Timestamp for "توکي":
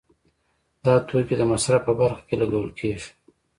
1.07-1.35